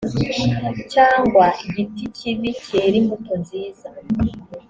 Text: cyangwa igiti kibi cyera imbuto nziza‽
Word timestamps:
cyangwa 0.93 1.45
igiti 1.65 2.03
kibi 2.17 2.49
cyera 2.65 2.95
imbuto 3.01 3.33
nziza‽ 3.41 3.87